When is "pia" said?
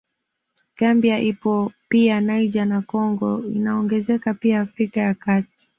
1.89-2.21, 4.33-4.61